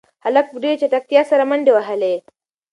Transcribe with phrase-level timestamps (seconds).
[0.25, 2.15] هلک په ډېرې چټکتیا سره منډې وهلې.